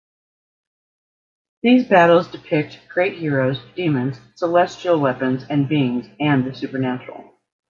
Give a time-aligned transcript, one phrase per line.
[1.61, 7.37] These battles depict great heroes, demons, celestial weapons and beings, and the supernatural.